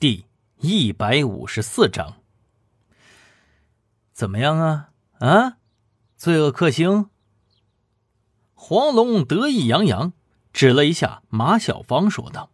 [0.00, 0.26] 第
[0.60, 2.18] 一百五十四章，
[4.12, 4.90] 怎么样啊？
[5.18, 5.58] 啊，
[6.16, 7.10] 罪恶克星。
[8.54, 10.12] 黄龙得意洋洋，
[10.52, 12.52] 指了一下马小芳，说道：“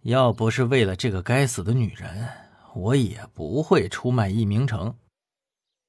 [0.00, 2.30] 要不是为了这个该死的女人，
[2.72, 4.96] 我也不会出卖易明成。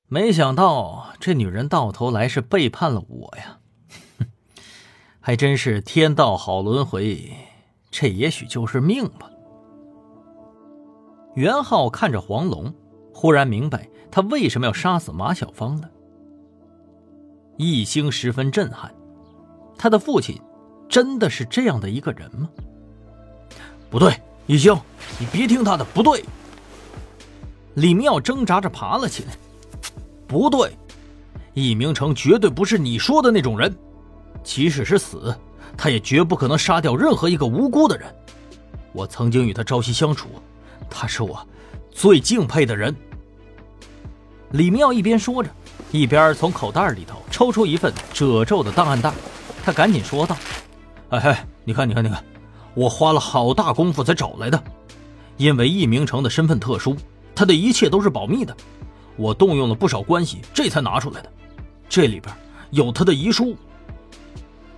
[0.09, 3.62] 没想到这女人到头来是背叛了我呀！
[5.21, 7.34] 还真是天道好轮回，
[7.89, 9.30] 这也许就是命吧。”
[11.36, 12.73] 袁浩看着黄龙，
[13.13, 15.89] 忽然明白他为什么要杀死马小芳了。
[17.58, 18.94] 易兴十分震撼，
[19.77, 20.39] 他的父亲
[20.89, 22.49] 真的是这样的一个人吗？
[23.89, 24.13] 不对，
[24.45, 24.77] 易兴，
[25.20, 26.23] 你别听他的，不对。
[27.75, 29.34] 李妙挣扎着爬了起来，
[30.27, 30.75] 不对，
[31.53, 33.73] 易明成绝对不是你说的那种人，
[34.44, 35.34] 即使是死，
[35.77, 38.13] 他也绝不可能杀掉任何一个无辜的人。
[38.91, 40.27] 我曾经与他朝夕相处。
[40.91, 41.48] 他是我
[41.90, 42.95] 最敬佩的人。
[44.52, 45.50] 李妙一边说着，
[45.92, 49.14] 一边从口袋里头抽出一份褶皱的档案袋。
[49.64, 50.36] 他赶紧说道
[51.09, 52.23] ：“哎嘿，你看，你看，你看，
[52.73, 54.62] 我花了好大功夫才找来的。
[55.38, 56.97] 因为易明成的身份特殊，
[57.34, 58.56] 他的一切都是保密的。
[59.16, 61.31] 我动用了不少关系，这才拿出来的。
[61.88, 62.36] 这里边
[62.72, 63.56] 有他的遗书。”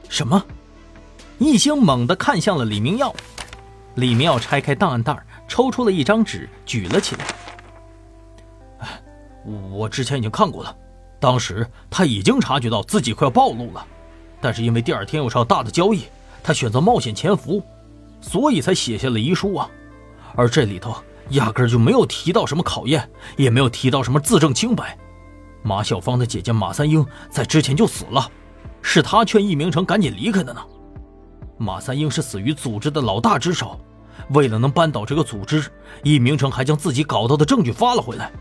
[0.08, 0.44] 什么？
[1.40, 3.14] 易星猛地看向了李明耀。
[3.96, 5.18] 李明耀拆开档案袋。
[5.48, 7.26] 抽出了一张纸，举了起来。
[9.72, 10.76] 我之前已经看过了，
[11.20, 13.86] 当时他已经察觉到自己快要暴露了，
[14.40, 16.06] 但是因为第二天有场大的交易，
[16.42, 17.62] 他选择冒险潜伏，
[18.22, 19.70] 所以才写下了遗书啊。
[20.36, 20.96] 而这里头
[21.30, 24.98] 压根就没有提到什么考验，也没有提到什么自证清白。
[25.62, 28.32] 马小芳的姐姐马三英在之前就死了，
[28.82, 30.62] 是他劝易明成赶紧离开的呢。
[31.58, 33.80] 马三英是死于组织的老大之手。
[34.30, 35.64] 为了能扳倒这个组织，
[36.04, 38.32] 易明成还将自己搞到的证据发了回来。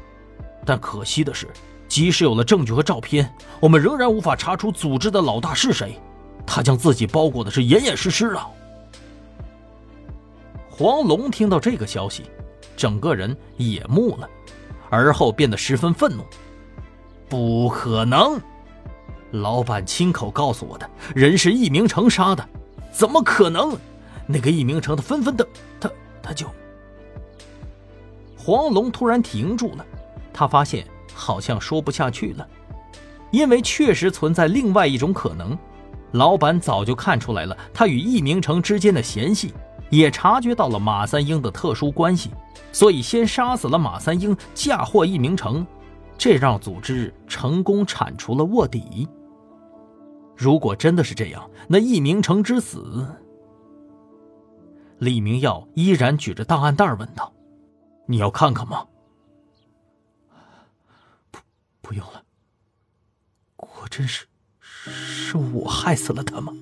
[0.64, 1.48] 但可惜的是，
[1.88, 5.98] 即使有了证据和照片，我们仍然无法查出组织的老大是谁。
[6.46, 8.40] 他将自己包裹的是严严实实的。
[10.68, 12.24] 黄龙听到这个消息，
[12.76, 14.28] 整个人也木了，
[14.90, 16.24] 而后变得十分愤怒。
[17.28, 18.40] 不可能！
[19.30, 22.46] 老板亲口告诉我的人是易明成杀的，
[22.90, 23.76] 怎么可能？
[24.26, 25.46] 那个易明成的纷纷的，
[25.80, 25.90] 他
[26.22, 26.46] 他就……
[28.36, 29.86] 黄龙突然停住了，
[30.32, 32.48] 他发现好像说不下去了，
[33.30, 35.56] 因为确实存在另外一种可能。
[36.12, 39.54] 老板早就看出来了，他与易明成之间的嫌隙，
[39.90, 42.30] 也察觉到了马三英的特殊关系，
[42.72, 45.66] 所以先杀死了马三英，嫁祸易明成，
[46.18, 49.08] 这让组织成功铲除了卧底。
[50.36, 53.06] 如果真的是这样，那易明成之死……
[55.02, 57.32] 李明耀依然举着档案袋问道
[58.06, 58.86] ：“你要看看吗
[61.32, 61.40] ？”“不，
[61.80, 62.22] 不用了。
[63.56, 64.26] 果真是，
[64.60, 66.52] 是我害死了他吗？”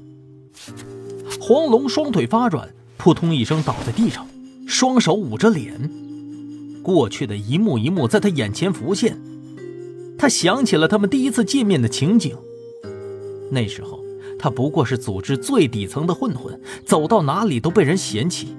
[1.39, 4.27] 黄龙双腿发软，扑通一声倒在地上，
[4.67, 5.91] 双手捂着脸。
[6.83, 9.21] 过去的一幕一幕在他眼前浮现，
[10.17, 12.35] 他想起了他们第一次见面的情景。
[13.51, 14.00] 那时候。
[14.43, 18.57] 他不过是组织最底层的混混，走到哪里都被人嫌弃。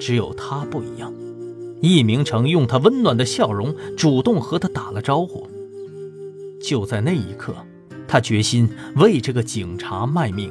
[0.00, 1.12] 只有他不一样，
[1.82, 5.46] 易明成用他温暖的笑容主动和他打了招呼。
[6.62, 7.54] 就在那一刻，
[8.08, 8.66] 他决心
[8.96, 10.50] 为这个警察卖命。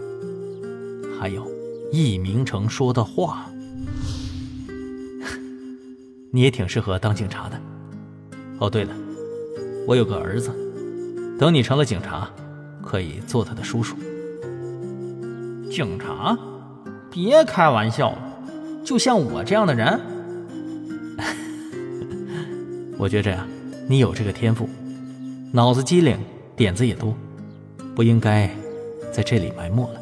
[1.19, 1.44] 还有，
[1.92, 3.50] 易明成说的话
[6.30, 7.59] ：“你也挺适合当警察的。”
[8.62, 8.94] 哦，对了，
[9.88, 10.52] 我有个儿子，
[11.40, 12.30] 等你成了警察，
[12.84, 13.96] 可以做他的叔叔。
[15.77, 16.35] 警察，
[17.11, 18.17] 别开玩笑了，
[18.83, 19.99] 就像我这样的人，
[22.97, 23.45] 我觉着呀，
[23.88, 24.67] 你有这个天赋，
[25.53, 26.17] 脑子机灵，
[26.55, 27.15] 点子也多，
[27.95, 28.49] 不应该
[29.13, 30.01] 在这里埋没了。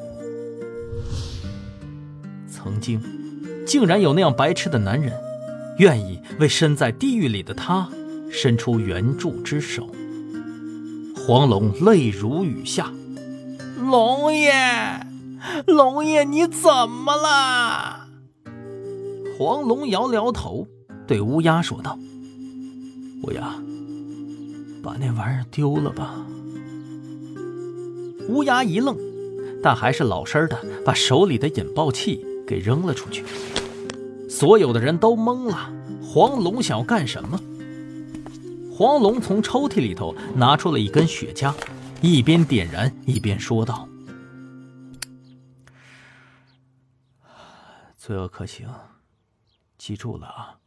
[2.49, 3.01] 曾经，
[3.67, 5.11] 竟然有那样白痴的男人，
[5.79, 7.89] 愿意为身在地狱里的他
[8.31, 9.89] 伸出援助之手。
[11.17, 12.93] 黄龙泪如雨下，
[13.77, 14.53] 龙爷。
[15.67, 18.07] 龙爷，你怎么了？
[19.37, 20.67] 黄龙摇了摇头，
[21.05, 21.97] 对乌鸦说道
[23.23, 23.55] ：“乌鸦，
[24.81, 26.15] 把那玩意儿丢了吧。”
[28.29, 28.97] 乌鸦一愣，
[29.61, 33.23] 但还是老实的把手里的引爆器给扔了出去。
[34.29, 35.71] 所有的人都懵了，
[36.01, 37.39] 黄龙想要干什么？
[38.71, 41.53] 黄龙从抽屉里头拿出了一根雪茄，
[42.01, 43.87] 一边点燃一边说道。
[48.05, 48.69] 罪恶可行，
[49.79, 50.59] 记住了啊，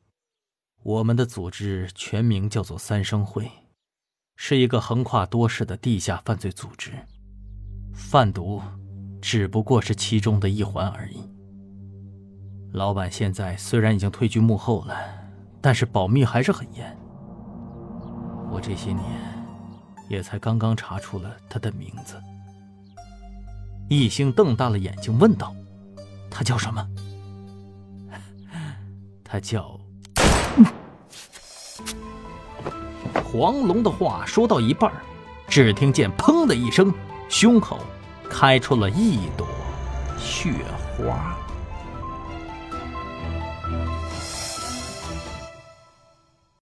[0.83, 3.49] 我们的组织全名叫做三生会，
[4.35, 6.91] 是一个横跨多市的地下犯罪组织，
[7.95, 8.61] 贩毒
[9.23, 11.23] 只不过是其中的一环而已。
[12.73, 14.97] 老板现在虽然已经退居幕后了，
[15.61, 16.99] 但是保密还是很严。
[18.51, 19.05] 我这些年
[20.09, 22.21] 也才刚刚查出了他的名字。
[23.89, 25.55] 一星瞪大了眼睛问道
[26.29, 26.85] ：“他叫什么？”
[29.31, 29.79] 他叫
[33.23, 34.91] 黄龙的话说到一半，
[35.47, 36.93] 只听见“砰”的一声，
[37.29, 37.79] 胸口
[38.31, 39.47] 开出了一朵
[40.19, 40.51] 血
[40.97, 41.37] 花。